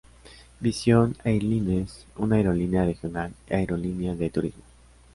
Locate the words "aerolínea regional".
2.37-3.33